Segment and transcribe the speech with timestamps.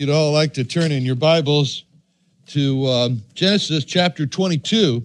[0.00, 1.84] you'd all like to turn in your Bibles
[2.46, 5.02] to um, Genesis chapter 22.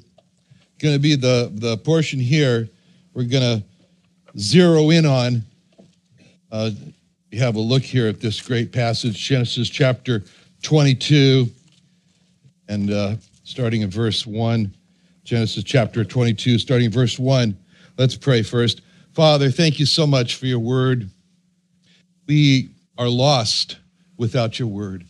[0.79, 2.69] Going to be the, the portion here
[3.13, 5.43] we're going to zero in on.
[6.49, 6.71] Uh,
[7.29, 10.23] you have a look here at this great passage, Genesis chapter
[10.61, 11.49] 22,
[12.69, 14.73] and uh, starting in verse 1.
[15.25, 17.53] Genesis chapter 22, starting verse 1.
[17.97, 18.79] Let's pray first.
[19.11, 21.09] Father, thank you so much for your word.
[22.27, 23.75] We are lost
[24.17, 25.05] without your word,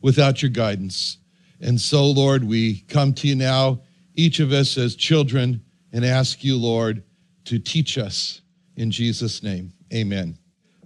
[0.00, 1.18] without your guidance.
[1.60, 3.80] And so, Lord, we come to you now,
[4.14, 7.02] each of us as children, and ask you, Lord,
[7.46, 8.42] to teach us
[8.76, 9.72] in Jesus' name.
[9.92, 10.38] Amen.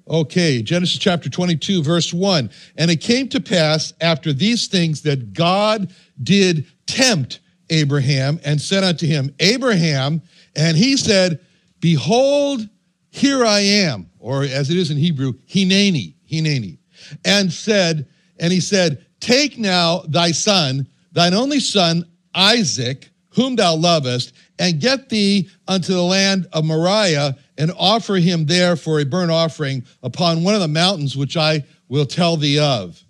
[0.08, 2.50] Okay, Genesis chapter 22, verse 1.
[2.76, 7.40] And it came to pass after these things that God did tempt
[7.70, 10.22] Abraham and said unto him, Abraham,
[10.56, 11.40] and he said,
[11.80, 12.68] Behold,
[13.10, 16.78] here I am, or as it is in Hebrew, Hineni, Hineni
[17.24, 18.06] and said,
[18.38, 22.04] and he said, Take now thy son, thine only son,
[22.34, 28.46] Isaac, whom thou lovest, and get thee unto the land of Moriah, and offer him
[28.46, 32.58] there for a burnt offering upon one of the mountains which I will tell thee
[32.58, 33.02] of.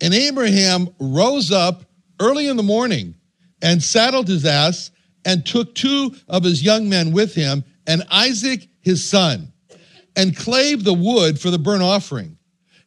[0.00, 1.84] And Abraham rose up
[2.20, 3.14] early in the morning
[3.62, 4.90] and saddled his ass
[5.24, 9.52] and took two of his young men with him and Isaac his son
[10.14, 12.35] and clave the wood for the burnt offering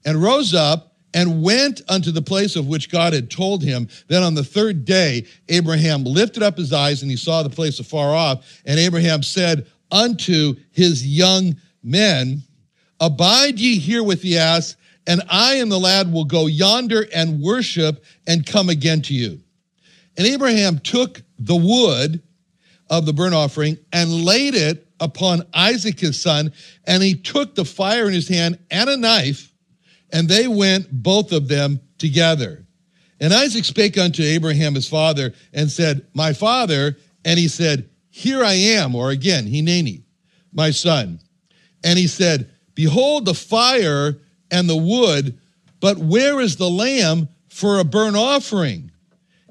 [0.06, 3.88] and rose up and went unto the place of which God had told him.
[4.08, 7.80] Then on the third day, Abraham lifted up his eyes and he saw the place
[7.80, 8.62] afar off.
[8.66, 12.44] And Abraham said unto his young men,
[13.00, 14.76] Abide ye here with the ass,
[15.08, 19.40] and I and the lad will go yonder and worship and come again to you.
[20.18, 22.22] And Abraham took the wood
[22.90, 26.52] of the burnt offering and laid it upon Isaac his son,
[26.86, 29.49] and he took the fire in his hand and a knife
[30.12, 32.66] and they went both of them together.
[33.20, 36.98] And Isaac spake unto Abraham his father and said, My father.
[37.26, 40.04] And he said, Here I am, or again, Hineni,
[40.54, 41.20] my son.
[41.84, 44.18] And he said, Behold the fire
[44.52, 45.38] and the wood,
[45.82, 48.92] but where is the lamb for a burnt offering?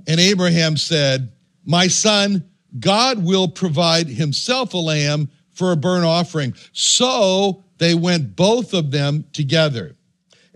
[0.07, 1.31] And Abraham said,
[1.67, 2.49] My son,
[2.79, 6.55] God will provide himself a lamb for a burnt offering.
[6.73, 9.98] So they went both of them together.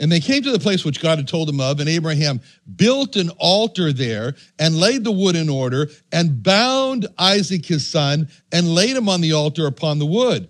[0.03, 2.41] And they came to the place which God had told them of, and Abraham
[2.75, 8.29] built an altar there and laid the wood in order and bound Isaac his son
[8.51, 10.49] and laid him on the altar upon the wood.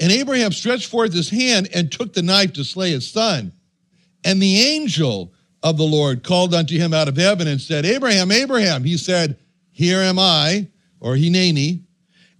[0.00, 3.52] And Abraham stretched forth his hand and took the knife to slay his son.
[4.24, 8.32] And the angel of the Lord called unto him out of heaven and said, Abraham,
[8.32, 8.82] Abraham.
[8.82, 9.38] He said,
[9.70, 10.66] Here am I,
[10.98, 11.84] or Hineni.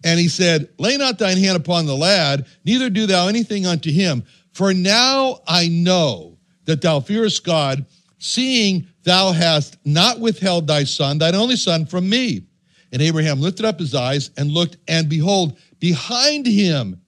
[0.02, 3.92] And he said, Lay not thine hand upon the lad, neither do thou anything unto
[3.92, 4.24] him.
[4.52, 6.37] For now I know
[6.68, 7.86] that thou fearest God,
[8.18, 12.42] seeing thou hast not withheld thy son, thine only son, from me.
[12.92, 17.00] And Abraham lifted up his eyes and looked, and behold, behind him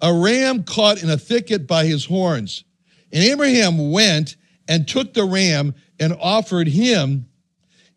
[0.00, 2.62] a ram caught in a thicket by his horns.
[3.12, 4.36] And Abraham went
[4.68, 7.26] and took the ram and offered him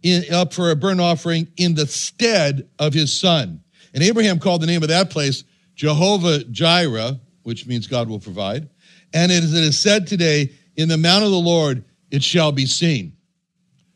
[0.01, 3.61] in, up for a burnt offering in the stead of his son.
[3.93, 5.43] And Abraham called the name of that place
[5.75, 8.69] Jehovah Jireh, which means God will provide.
[9.13, 12.65] And as it is said today, in the mount of the Lord it shall be
[12.65, 13.13] seen.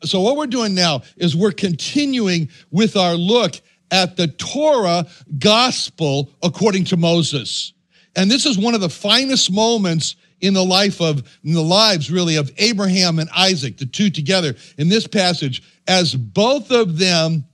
[0.02, 5.06] So, what we're doing now is we're continuing with our look at the Torah
[5.38, 7.72] gospel according to Moses.
[8.14, 12.10] And this is one of the finest moments in the life of, in the lives
[12.10, 17.44] really of Abraham and Isaac, the two together in this passage, as both of them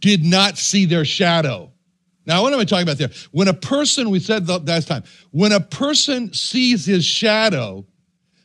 [0.00, 1.70] did not see their shadow.
[2.26, 3.10] Now, what am I talking about there?
[3.32, 7.84] When a person, we said that last time, when a person sees his shadow,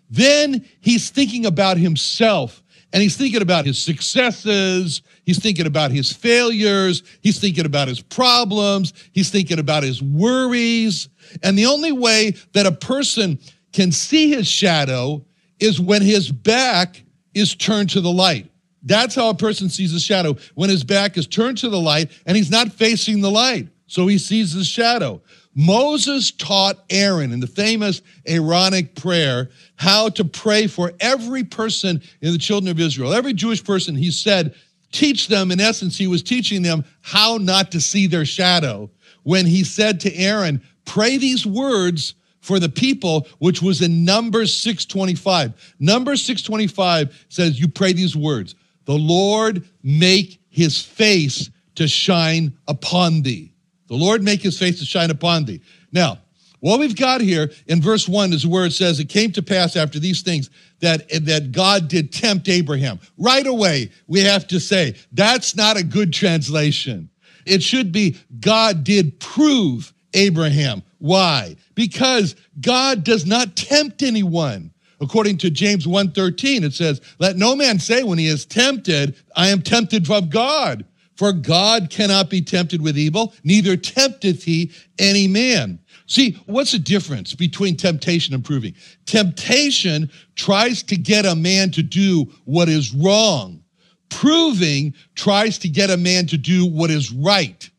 [0.09, 2.63] then he's thinking about himself
[2.94, 5.01] and he's thinking about his successes.
[5.25, 7.04] He's thinking about his failures.
[7.21, 8.94] He's thinking about his problems.
[9.12, 11.09] He's thinking about his worries.
[11.44, 13.39] And the only way that a person
[13.74, 15.25] can see his shadow
[15.59, 18.50] is when his back is turned to the light.
[18.83, 22.09] That's how a person sees his shadow when his back is turned to the light
[22.25, 23.68] and he's not facing the light.
[23.88, 25.21] So he sees his shadow.
[25.59, 32.31] Moses taught Aaron in the famous Aaronic prayer how to pray for every person in
[32.31, 33.12] the children of Israel.
[33.12, 34.54] Every Jewish person, he said,
[34.92, 35.51] teach them.
[35.51, 38.92] In essence, he was teaching them how not to see their shadow
[39.24, 44.56] when he said to Aaron, pray these words for the people, which was in Numbers
[44.56, 45.75] 625.
[45.80, 48.54] Numbers 625 says, You pray these words
[48.86, 53.54] The Lord make his face to shine upon thee.
[53.87, 55.61] The Lord make his face to shine upon thee.
[55.91, 56.19] Now,
[56.59, 59.75] what we've got here in verse 1 is where it says, It came to pass
[59.75, 60.49] after these things
[60.79, 62.99] that, that God did tempt Abraham.
[63.17, 67.09] Right away, we have to say, that's not a good translation.
[67.45, 70.83] It should be, God did prove Abraham.
[70.97, 71.55] Why?
[71.75, 74.71] Because God does not tempt anyone.
[74.99, 79.49] According to James 1:13, it says, "Let no man say when he is tempted, I
[79.49, 80.85] am tempted from God."
[81.17, 85.79] For God cannot be tempted with evil, neither tempteth he any man.
[86.05, 88.75] See, what's the difference between temptation and proving?
[89.07, 93.63] Temptation tries to get a man to do what is wrong.
[94.09, 97.69] Proving tries to get a man to do what is right.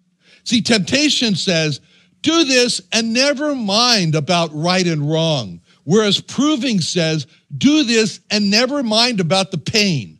[0.44, 1.80] See, temptation says,
[2.22, 5.60] do this and never mind about right and wrong.
[5.84, 7.26] Whereas proving says,
[7.56, 10.18] do this and never mind about the pain.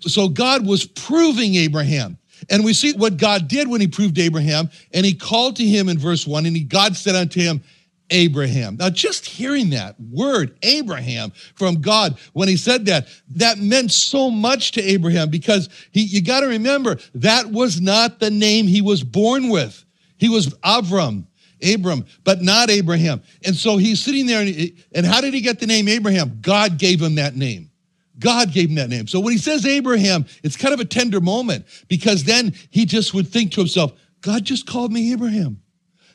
[0.00, 2.18] So God was proving Abraham.
[2.50, 5.88] And we see what God did when he proved Abraham, and he called to him
[5.88, 7.62] in verse 1, and he, God said unto him,
[8.10, 8.76] Abraham.
[8.76, 14.30] Now, just hearing that word, Abraham, from God, when he said that, that meant so
[14.30, 18.82] much to Abraham because he, you got to remember, that was not the name he
[18.82, 19.84] was born with.
[20.18, 21.26] He was Avram,
[21.66, 23.22] Abram, but not Abraham.
[23.44, 26.38] And so he's sitting there, and, and how did he get the name Abraham?
[26.40, 27.70] God gave him that name.
[28.18, 29.06] God gave him that name.
[29.06, 33.14] So when he says Abraham, it's kind of a tender moment because then he just
[33.14, 35.60] would think to himself, God just called me Abraham.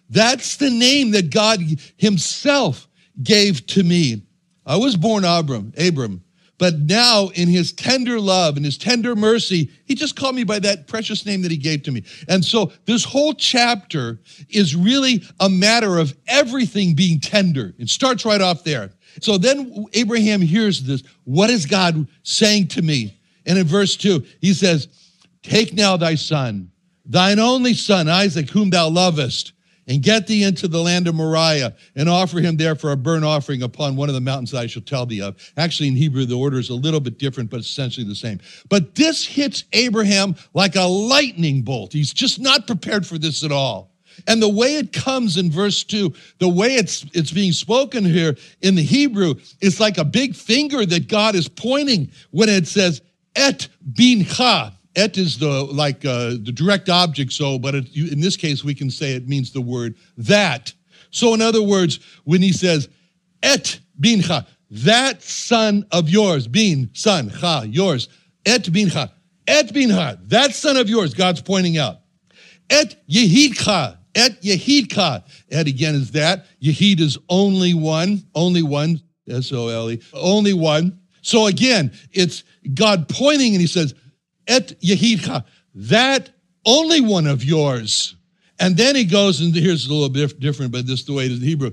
[0.09, 1.59] That's the name that God
[1.97, 2.87] himself
[3.21, 4.23] gave to me.
[4.65, 6.23] I was born Abram, Abram,
[6.57, 10.59] but now in his tender love and his tender mercy, he just called me by
[10.59, 12.03] that precious name that he gave to me.
[12.27, 14.19] And so this whole chapter
[14.49, 17.73] is really a matter of everything being tender.
[17.77, 18.91] It starts right off there.
[19.21, 21.03] So then Abraham hears this.
[21.23, 23.19] What is God saying to me?
[23.45, 24.87] And in verse 2, he says,
[25.41, 26.71] Take now thy son,
[27.05, 29.53] thine only son, Isaac, whom thou lovest,
[29.87, 33.25] and get thee into the land of Moriah, and offer him there for a burnt
[33.25, 35.35] offering upon one of the mountains I shall tell thee of.
[35.57, 38.39] Actually, in Hebrew, the order is a little bit different, but essentially the same.
[38.69, 41.91] But this hits Abraham like a lightning bolt.
[41.91, 43.89] He's just not prepared for this at all.
[44.27, 48.37] And the way it comes in verse 2, the way it's it's being spoken here
[48.61, 53.01] in the Hebrew, is like a big finger that God is pointing when it says
[53.35, 54.73] et bincha.
[54.95, 58.73] Et is the like uh, the direct object, so but it, in this case we
[58.73, 60.73] can say it means the word that.
[61.11, 62.89] So in other words, when he says
[63.43, 68.09] et bincha, that son of yours, bin son, cha, yours,
[68.45, 69.11] et bincha,
[69.47, 71.97] et bincha, that son of yours, God's pointing out.
[72.69, 75.23] Et yehidcha, Et Yehidka.
[75.49, 76.45] Et again is that.
[76.61, 80.99] Yehid is only one, only one, S O L E, only one.
[81.21, 83.93] So again, it's God pointing and he says,
[84.47, 86.29] Et Yehidka, that
[86.65, 88.15] only one of yours.
[88.59, 91.25] And then he goes, and here's a little bit different, but this is the way
[91.25, 91.71] it is in Hebrew.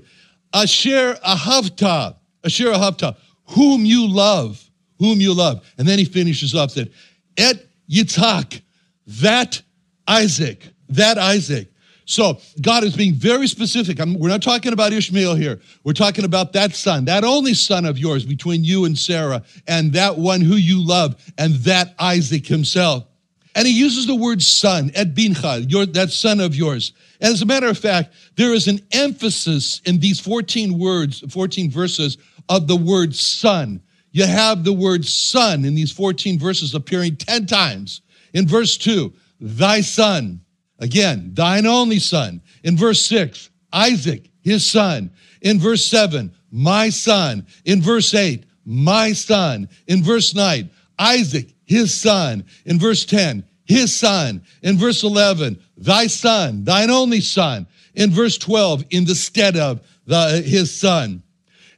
[0.54, 3.16] Asher Ahavta, Asher Ahavta,
[3.48, 4.62] whom you love,
[4.98, 5.66] whom you love.
[5.78, 6.92] And then he finishes off, said,
[7.36, 8.62] Et Yitzhak,
[9.06, 9.60] that
[10.06, 11.72] Isaac, that Isaac.
[12.06, 14.00] So God is being very specific.
[14.00, 15.60] I'm, we're not talking about Ishmael here.
[15.82, 19.92] We're talking about that son, that only son of yours between you and Sarah, and
[19.92, 23.04] that one who you love, and that Isaac himself.
[23.56, 26.92] And he uses the word son, et bincha, your, that son of yours.
[27.20, 31.70] And as a matter of fact, there is an emphasis in these 14 words, 14
[31.70, 33.82] verses of the word son.
[34.12, 38.02] You have the word son in these 14 verses appearing 10 times.
[38.32, 40.40] In verse 2, thy son.
[40.78, 42.42] Again, thine only son.
[42.62, 45.10] In verse 6, Isaac, his son.
[45.42, 47.46] In verse 7, my son.
[47.64, 49.68] In verse 8, my son.
[49.86, 52.44] In verse 9, Isaac, his son.
[52.64, 54.42] In verse 10, his son.
[54.62, 57.66] In verse 11, thy son, thine only son.
[57.94, 61.22] In verse 12, in the stead of the, his son.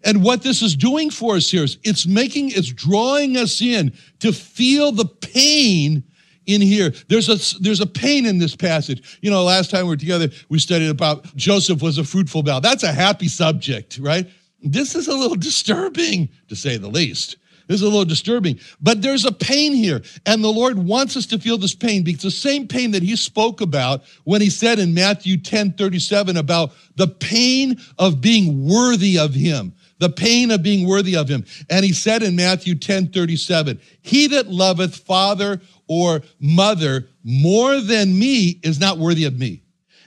[0.04, 3.92] And what this is doing for us here is it's making, it's drawing us in
[4.20, 6.04] to feel the pain
[6.48, 6.92] in here.
[7.06, 9.18] There's a, there's a pain in this passage.
[9.22, 12.58] You know, last time we were together, we studied about Joseph was a fruitful bough.
[12.58, 14.28] That's a happy subject, right?
[14.62, 17.36] This is a little disturbing, to say the least.
[17.68, 20.00] This is a little disturbing, but there's a pain here.
[20.24, 23.14] And the Lord wants us to feel this pain because the same pain that he
[23.14, 29.18] spoke about when he said in Matthew 10 37 about the pain of being worthy
[29.18, 31.44] of him, the pain of being worthy of him.
[31.68, 38.18] And he said in Matthew 10 37, He that loveth father or mother more than
[38.18, 39.62] me is not worthy of me.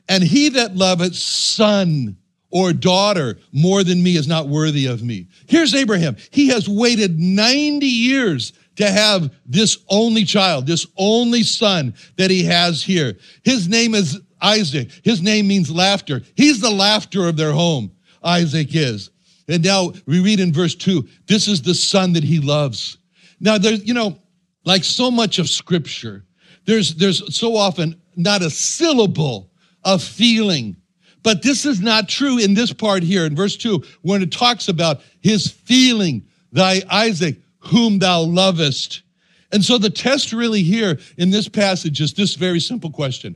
[0.07, 2.17] And he that loveth son
[2.50, 5.27] or daughter more than me is not worthy of me.
[5.47, 6.17] Here's Abraham.
[6.31, 12.43] He has waited 90 years to have this only child, this only son that he
[12.43, 13.17] has here.
[13.43, 14.89] His name is Isaac.
[15.03, 16.21] His name means laughter.
[16.35, 17.91] He's the laughter of their home,
[18.23, 19.11] Isaac is.
[19.47, 22.97] And now we read in verse 2 this is the son that he loves.
[23.39, 24.19] Now, there's, you know,
[24.63, 26.25] like so much of scripture,
[26.65, 29.50] there's, there's so often not a syllable
[29.84, 30.75] of feeling
[31.24, 34.68] but this is not true in this part here in verse 2 when it talks
[34.68, 39.03] about his feeling, thy Isaac, whom thou lovest.
[39.51, 43.36] And so the test really here in this passage is this very simple question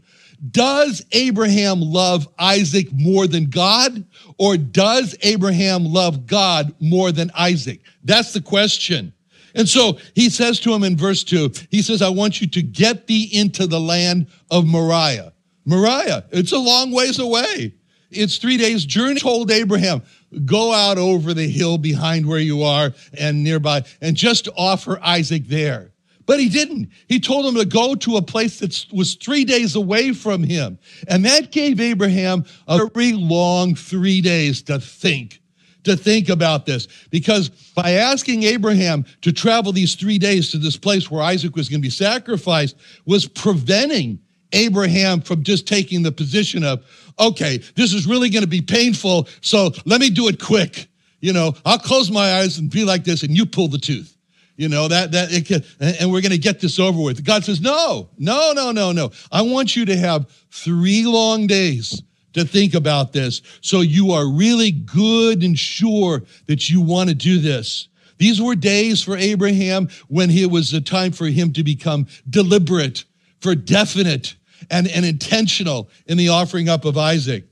[0.51, 4.03] Does Abraham love Isaac more than God,
[4.38, 7.82] or does Abraham love God more than Isaac?
[8.03, 9.13] That's the question.
[9.55, 12.62] And so he says to him in verse 2, he says, I want you to
[12.62, 15.33] get thee into the land of Moriah.
[15.65, 17.74] Moriah, it's a long ways away.
[18.12, 19.19] It's three days' journey.
[19.19, 20.03] Told Abraham,
[20.45, 25.47] go out over the hill behind where you are and nearby and just offer Isaac
[25.47, 25.91] there.
[26.25, 26.89] But he didn't.
[27.07, 30.79] He told him to go to a place that was three days away from him.
[31.07, 35.39] And that gave Abraham a very long three days to think,
[35.85, 36.87] to think about this.
[37.09, 41.69] Because by asking Abraham to travel these three days to this place where Isaac was
[41.69, 42.75] going to be sacrificed,
[43.05, 44.19] was preventing
[44.51, 46.83] Abraham from just taking the position of,
[47.19, 50.87] okay, this is really going to be painful, so let me do it quick.
[51.19, 54.15] You know, I'll close my eyes and be like this, and you pull the tooth.
[54.57, 57.25] You know that that it can, and we're going to get this over with.
[57.25, 59.11] God says, no, no, no, no, no.
[59.29, 62.01] I want you to have three long days
[62.35, 67.15] to think about this, so you are really good and sure that you want to
[67.15, 67.87] do this.
[68.17, 73.03] These were days for Abraham when it was the time for him to become deliberate,
[73.41, 74.35] for definite,
[74.69, 77.45] and, and intentional in the offering up of Isaac.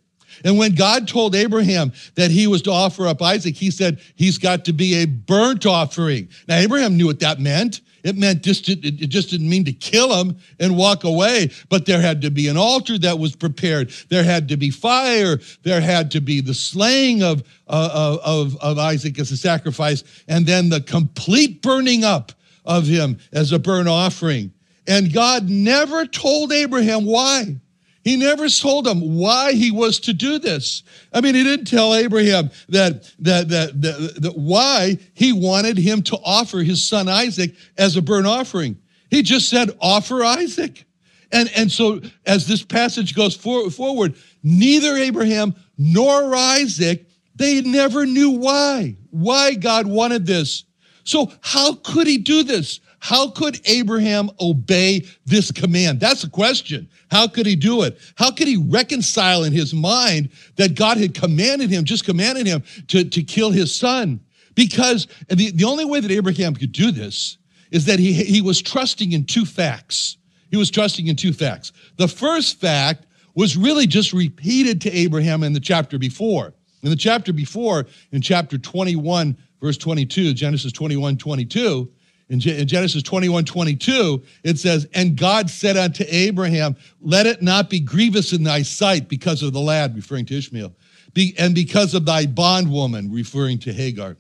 [0.43, 4.37] And when God told Abraham that he was to offer up Isaac, he said he's
[4.37, 6.29] got to be a burnt offering.
[6.47, 7.81] Now, Abraham knew what that meant.
[8.03, 12.01] It meant just it just didn't mean to kill him and walk away, but there
[12.01, 13.91] had to be an altar that was prepared.
[14.09, 15.39] There had to be fire.
[15.63, 20.45] There had to be the slaying of, uh, of, of Isaac as a sacrifice, and
[20.45, 22.33] then the complete burning up
[22.65, 24.51] of him as a burnt offering.
[24.85, 27.55] And God never told Abraham why.
[28.03, 30.83] He never told him why he was to do this.
[31.13, 36.01] I mean, he didn't tell Abraham that, that, that, that, that why he wanted him
[36.03, 38.77] to offer his son Isaac as a burnt offering.
[39.09, 40.85] He just said, offer Isaac.
[41.31, 48.05] And, and so as this passage goes for, forward, neither Abraham nor Isaac, they never
[48.05, 50.65] knew why, why God wanted this.
[51.05, 52.79] So how could he do this?
[53.03, 55.99] How could Abraham obey this command?
[55.99, 56.87] That's the question.
[57.11, 57.99] How could he do it?
[58.15, 62.63] How could he reconcile in his mind that God had commanded him, just commanded him
[62.87, 64.21] to, to kill his son?
[64.55, 67.39] Because the, the only way that Abraham could do this
[67.71, 70.15] is that he, he was trusting in two facts.
[70.49, 71.73] He was trusting in two facts.
[71.97, 73.05] The first fact
[73.35, 76.53] was really just repeated to Abraham in the chapter before.
[76.83, 81.91] In the chapter before, in chapter 21, verse 22, Genesis 21, 22,
[82.33, 87.69] In, in Genesis 21 22, it says, And God said unto Abraham, Let it not
[87.69, 90.73] be grievous in thy sight because of the lad, referring to Ishmael,
[91.13, 94.17] be, and because of thy bondwoman, referring to Hagar.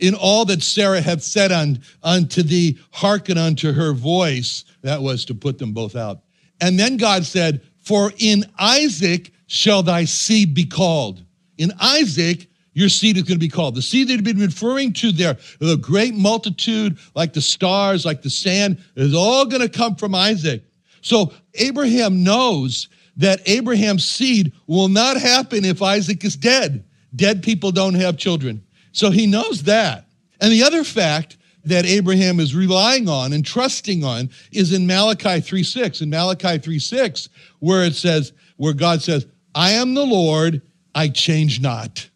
[0.00, 4.64] In all that Sarah hath said un, unto thee, hearken unto her voice.
[4.80, 6.22] That was to put them both out.
[6.60, 11.22] And then God said, For in Isaac shall thy seed be called.
[11.58, 13.74] In Isaac, your seed is going to be called.
[13.74, 18.22] The seed that had been referring to there, the great multitude, like the stars, like
[18.22, 20.62] the sand, is all going to come from Isaac.
[21.02, 26.84] So Abraham knows that Abraham's seed will not happen if Isaac is dead.
[27.14, 28.62] Dead people don't have children.
[28.92, 30.06] So he knows that.
[30.40, 35.40] And the other fact that Abraham is relying on and trusting on is in Malachi
[35.40, 36.00] 3:6.
[36.00, 37.28] In Malachi 3:6,
[37.60, 40.62] where it says, where God says, I am the Lord,
[40.94, 42.08] I change not.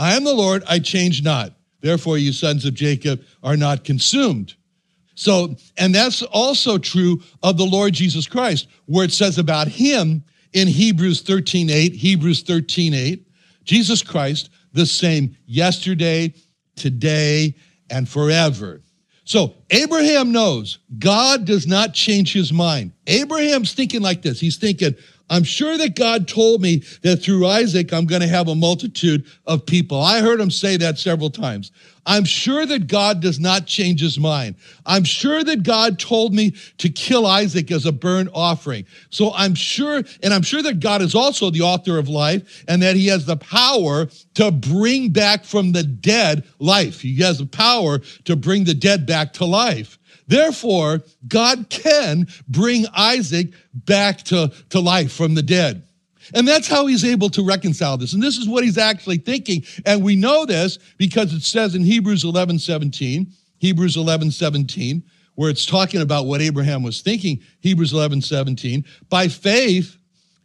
[0.00, 1.52] I am the Lord, I change not.
[1.82, 4.54] Therefore, you sons of Jacob are not consumed.
[5.14, 10.24] So, and that's also true of the Lord Jesus Christ, where it says about him
[10.54, 13.26] in Hebrews 13 8, Hebrews 13 8,
[13.64, 16.32] Jesus Christ, the same yesterday,
[16.76, 17.54] today,
[17.90, 18.80] and forever.
[19.24, 22.92] So Abraham knows God does not change his mind.
[23.06, 24.40] Abraham's thinking like this.
[24.40, 24.94] He's thinking,
[25.30, 29.24] I'm sure that God told me that through Isaac, I'm going to have a multitude
[29.46, 30.00] of people.
[30.00, 31.70] I heard him say that several times.
[32.06, 34.56] I'm sure that God does not change his mind.
[34.86, 38.86] I'm sure that God told me to kill Isaac as a burnt offering.
[39.10, 42.82] So I'm sure, and I'm sure that God is also the author of life and
[42.82, 47.00] that he has the power to bring back from the dead life.
[47.00, 49.99] He has the power to bring the dead back to life.
[50.30, 55.82] Therefore, God can bring Isaac back to, to life from the dead.
[56.32, 58.12] And that's how he's able to reconcile this.
[58.12, 59.64] And this is what he's actually thinking.
[59.84, 63.26] And we know this because it says in Hebrews 11 17,
[63.58, 65.02] Hebrews 11 17,
[65.34, 69.96] where it's talking about what Abraham was thinking, Hebrews 11 17, by faith,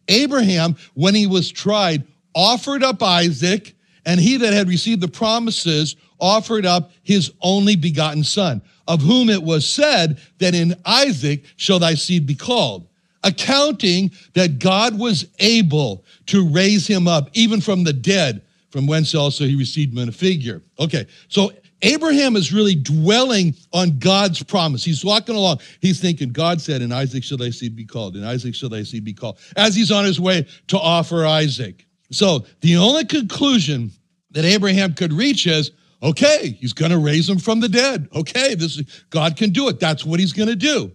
[0.07, 5.95] Abraham, when he was tried, offered up Isaac, and he that had received the promises
[6.19, 11.79] offered up his only begotten son of whom it was said that in Isaac shall
[11.79, 12.87] thy seed be called,
[13.23, 19.15] accounting that God was able to raise him up even from the dead, from whence
[19.15, 20.61] also he received him in a figure.
[20.79, 21.51] Okay, so
[21.81, 24.83] Abraham is really dwelling on God's promise.
[24.83, 25.59] He's walking along.
[25.81, 28.15] He's thinking, God said, In Isaac shall thy seed be called.
[28.15, 29.37] In Isaac shall thy seed be called.
[29.55, 31.85] As he's on his way to offer Isaac.
[32.11, 33.91] So the only conclusion
[34.31, 35.71] that Abraham could reach is,
[36.05, 38.07] Okay, he's going to raise him from the dead.
[38.13, 39.79] Okay, this is, God can do it.
[39.79, 40.91] That's what he's going to do.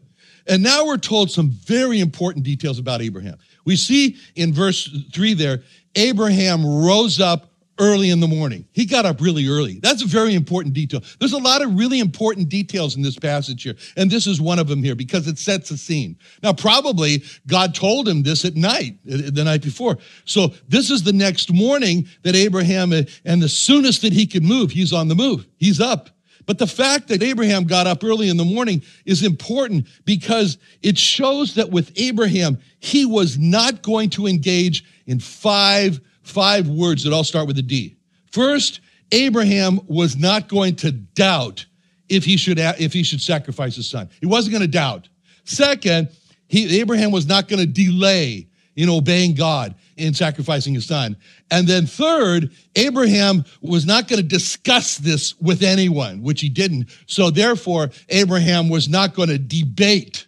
[0.46, 3.36] And now we're told some very important details about Abraham.
[3.64, 5.62] We see in verse 3 there,
[5.96, 7.49] Abraham rose up
[7.80, 8.66] early in the morning.
[8.72, 9.80] He got up really early.
[9.82, 11.02] That's a very important detail.
[11.18, 14.58] There's a lot of really important details in this passage here, and this is one
[14.58, 16.16] of them here because it sets a scene.
[16.42, 19.98] Now, probably God told him this at night, uh, the night before.
[20.26, 24.44] So this is the next morning that Abraham, uh, and the soonest that he could
[24.44, 25.46] move, he's on the move.
[25.56, 26.10] He's up.
[26.46, 30.98] But the fact that Abraham got up early in the morning is important because it
[30.98, 37.12] shows that with Abraham, he was not going to engage in five five words that
[37.12, 37.96] all start with a D.
[38.30, 38.80] First,
[39.12, 41.66] Abraham was not going to doubt
[42.08, 44.08] if he should if he should sacrifice his son.
[44.20, 45.08] He wasn't going to doubt.
[45.44, 46.08] Second,
[46.48, 51.16] he, Abraham was not going to delay in obeying God in sacrificing his son.
[51.50, 56.88] And then third, Abraham was not going to discuss this with anyone, which he didn't.
[57.06, 60.26] So therefore, Abraham was not going to debate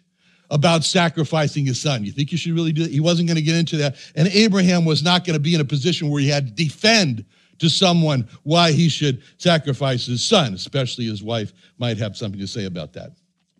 [0.53, 2.05] about sacrificing his son.
[2.05, 2.91] You think you should really do that?
[2.91, 3.95] He wasn't going to get into that.
[4.15, 7.25] And Abraham was not going to be in a position where he had to defend
[7.57, 12.47] to someone why he should sacrifice his son, especially his wife might have something to
[12.47, 13.13] say about that.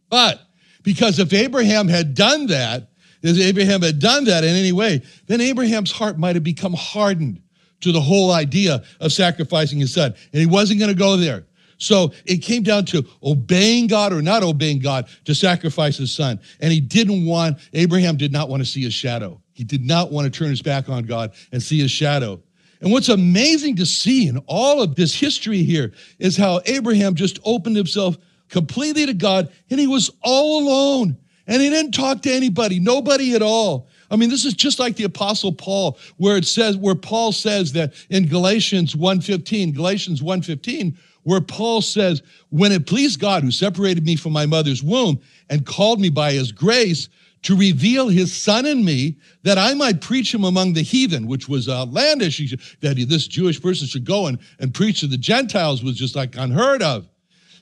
[0.09, 0.41] But
[0.83, 2.91] because if Abraham had done that,
[3.23, 7.41] if Abraham had done that in any way, then Abraham's heart might have become hardened
[7.81, 10.13] to the whole idea of sacrificing his son.
[10.31, 11.45] And he wasn't going to go there.
[11.83, 16.39] So it came down to obeying God or not obeying God to sacrifice his son.
[16.61, 19.41] And he didn't want, Abraham did not want to see his shadow.
[19.51, 22.41] He did not want to turn his back on God and see his shadow.
[22.79, 27.39] And what's amazing to see in all of this history here is how Abraham just
[27.43, 28.17] opened himself
[28.49, 31.17] completely to God and he was all alone
[31.47, 33.87] and he didn't talk to anybody, nobody at all.
[34.09, 37.73] I mean, this is just like the apostle Paul, where it says, where Paul says
[37.73, 44.05] that in Galatians 1.15, Galatians 1.15, where Paul says, When it pleased God who separated
[44.05, 47.09] me from my mother's womb and called me by his grace
[47.43, 51.49] to reveal his son in me that I might preach him among the heathen, which
[51.49, 55.97] was outlandish that this Jewish person should go and, and preach to the Gentiles was
[55.97, 57.07] just like unheard of.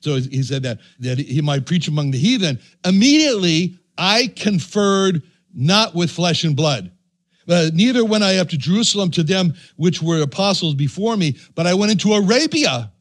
[0.02, 2.60] So he said that, that he might preach among the heathen.
[2.86, 6.92] Immediately, I conferred not with flesh and blood.
[7.48, 11.68] Uh, neither went I up to Jerusalem to them which were apostles before me, but
[11.68, 12.92] I went into Arabia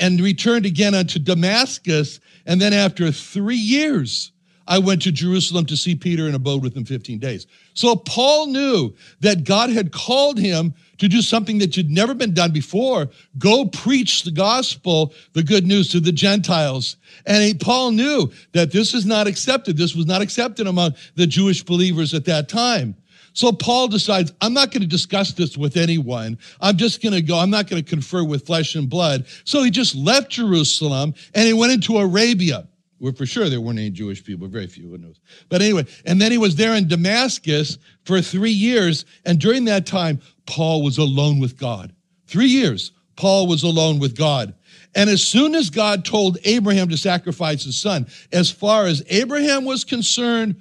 [0.00, 2.18] and returned again unto Damascus.
[2.46, 4.32] And then after three years,
[4.66, 7.46] I went to Jerusalem to see Peter and abode with him 15 days.
[7.74, 12.34] So Paul knew that God had called him to do something that had never been
[12.34, 13.08] done before.
[13.38, 16.96] Go preach the gospel, the good news to the Gentiles.
[17.26, 19.76] And Paul knew that this is not accepted.
[19.76, 22.94] This was not accepted among the Jewish believers at that time.
[23.32, 26.38] So Paul decides, I'm not going to discuss this with anyone.
[26.60, 27.38] I'm just going to go.
[27.38, 29.26] I'm not going to confer with flesh and blood.
[29.44, 32.66] So he just left Jerusalem and he went into Arabia.
[32.98, 34.90] Where for sure there weren't any Jewish people, very few.
[34.90, 35.20] Who knows.
[35.48, 39.06] But anyway, and then he was there in Damascus for three years.
[39.24, 41.94] And during that time, Paul was alone with God.
[42.26, 44.54] Three years, Paul was alone with God.
[44.94, 49.64] And as soon as God told Abraham to sacrifice his son, as far as Abraham
[49.64, 50.60] was concerned,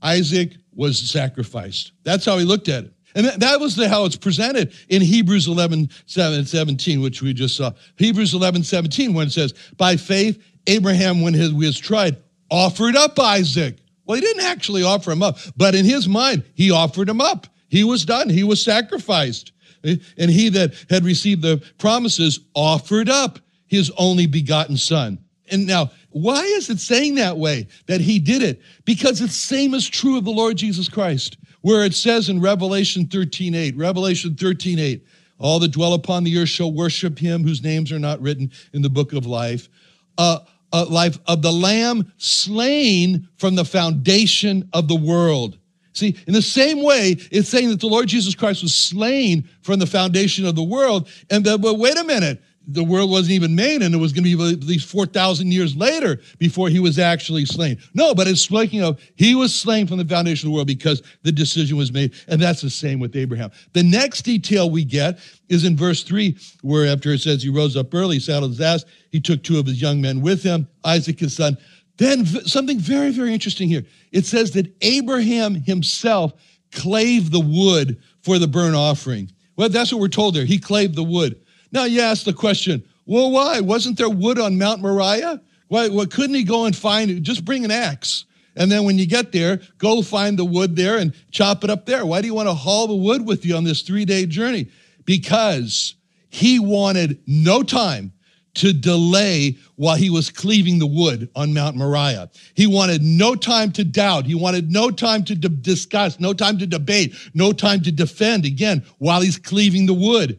[0.00, 1.92] Isaac was sacrificed.
[2.02, 2.92] That's how he looked at it.
[3.14, 7.72] And that was the, how it's presented in Hebrews 11, 17, which we just saw.
[7.96, 12.16] Hebrews 11, 17, when it says, by faith, Abraham, when he was tried,
[12.50, 13.76] offered up Isaac.
[14.04, 17.46] Well, he didn't actually offer him up, but in his mind, he offered him up.
[17.68, 18.28] He was done.
[18.28, 19.52] He was sacrificed.
[19.82, 25.18] And he that had received the promises offered up his only begotten son.
[25.50, 28.62] And now, why is it saying that way that he did it?
[28.84, 33.06] Because it's same as true of the Lord Jesus Christ, where it says in Revelation
[33.06, 35.06] 13 8, Revelation 13 8,
[35.38, 38.80] all that dwell upon the earth shall worship him whose names are not written in
[38.80, 39.68] the book of life.
[40.16, 40.38] Uh,
[40.72, 45.58] uh, life of the lamb slain from the foundation of the world.
[45.94, 49.80] See, in the same way, it's saying that the Lord Jesus Christ was slain from
[49.80, 51.08] the foundation of the world.
[51.28, 54.24] And that, but wait a minute, the world wasn't even made and it was going
[54.24, 57.78] to be at least 4,000 years later before he was actually slain.
[57.92, 61.02] No, but it's speaking of he was slain from the foundation of the world because
[61.22, 62.14] the decision was made.
[62.28, 63.50] And that's the same with Abraham.
[63.72, 67.76] The next detail we get is in verse 3, where after it says he rose
[67.76, 71.20] up early, saddled his ass, he took two of his young men with him, Isaac
[71.20, 71.58] his son.
[71.96, 73.84] Then something very, very interesting here.
[74.10, 76.32] It says that Abraham himself
[76.72, 79.30] clave the wood for the burnt offering.
[79.56, 80.44] Well, that's what we're told there.
[80.44, 81.40] He clave the wood.
[81.74, 83.58] Now you ask the question, well, why?
[83.58, 85.42] Wasn't there wood on Mount Moriah?
[85.66, 87.20] Why, why couldn't he go and find it?
[87.22, 88.26] Just bring an axe.
[88.54, 91.84] And then when you get there, go find the wood there and chop it up
[91.84, 92.06] there.
[92.06, 94.68] Why do you want to haul the wood with you on this three day journey?
[95.04, 95.96] Because
[96.30, 98.12] he wanted no time
[98.54, 102.30] to delay while he was cleaving the wood on Mount Moriah.
[102.54, 104.26] He wanted no time to doubt.
[104.26, 108.84] He wanted no time to discuss, no time to debate, no time to defend again
[108.98, 110.38] while he's cleaving the wood.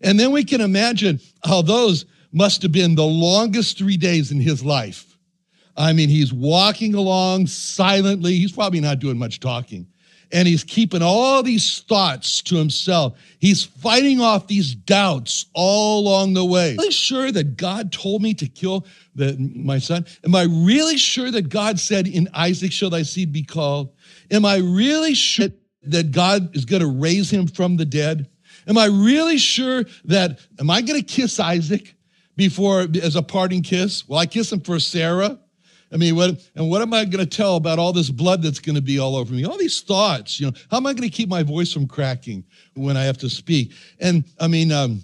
[0.00, 4.40] And then we can imagine how those must have been the longest three days in
[4.40, 5.10] his life.
[5.76, 8.34] I mean, he's walking along silently.
[8.36, 9.86] He's probably not doing much talking.
[10.32, 13.18] And he's keeping all these thoughts to himself.
[13.40, 16.76] He's fighting off these doubts all along the way.
[16.76, 18.86] Really sure that God told me to kill
[19.16, 20.06] the, my son?
[20.24, 23.92] Am I really sure that God said, In Isaac shall thy seed be called?
[24.30, 25.48] Am I really sure
[25.82, 28.29] that God is going to raise him from the dead?
[28.66, 31.94] Am I really sure that, am I going to kiss Isaac
[32.36, 34.08] before, as a parting kiss?
[34.08, 35.38] Will I kiss him for Sarah?
[35.92, 38.60] I mean, what, and what am I going to tell about all this blood that's
[38.60, 39.44] going to be all over me?
[39.44, 42.44] All these thoughts, you know, how am I going to keep my voice from cracking
[42.74, 43.72] when I have to speak?
[43.98, 45.02] And I mean, um,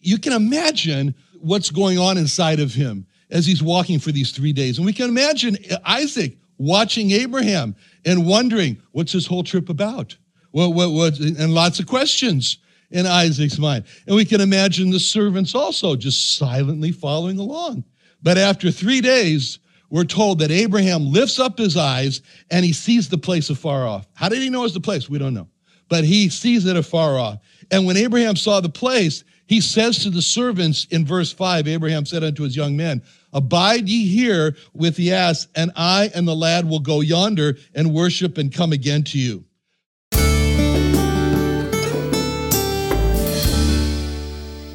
[0.00, 4.52] you can imagine what's going on inside of him as he's walking for these three
[4.52, 4.78] days.
[4.78, 10.16] And we can imagine Isaac watching Abraham and wondering, what's this whole trip about?
[10.52, 12.58] What, what, what, and lots of questions
[12.90, 13.84] in Isaac's mind.
[14.06, 17.84] And we can imagine the servants also just silently following along.
[18.22, 19.58] But after three days,
[19.90, 24.06] we're told that Abraham lifts up his eyes and he sees the place afar off.
[24.14, 25.08] How did he know it's the place?
[25.08, 25.48] We don't know.
[25.88, 27.38] But he sees it afar off.
[27.70, 32.04] And when Abraham saw the place, he says to the servants in verse 5 Abraham
[32.04, 36.36] said unto his young men, Abide ye here with the ass, and I and the
[36.36, 39.44] lad will go yonder and worship and come again to you.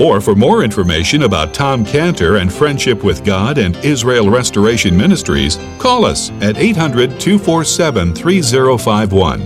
[0.00, 5.56] Or for more information about Tom Cantor and Friendship with God and Israel Restoration Ministries,
[5.78, 9.40] call us at 800 247 3051.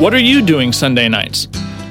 [0.00, 1.48] What are you doing Sunday nights?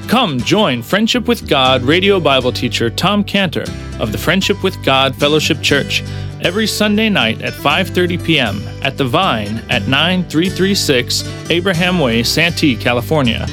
[0.08, 3.64] Come join Friendship with God radio Bible teacher Tom Cantor
[4.00, 6.02] of the Friendship with God Fellowship Church
[6.42, 8.60] every Sunday night at 5:30 p.m.
[8.82, 13.46] at The Vine at 9336 Abraham Way, Santee, California.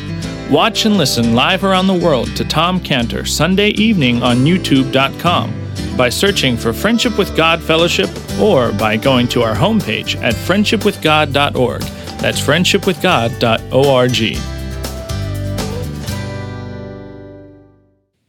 [0.49, 5.53] Watch and listen live around the world to Tom Cantor Sunday evening on YouTube.com
[5.97, 11.81] by searching for Friendship with God Fellowship or by going to our homepage at friendshipwithgod.org.
[12.21, 14.37] That's friendshipwithgod.org.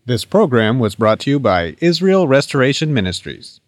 [0.04, 3.60] This program was brought to you by Israel Restoration Ministries.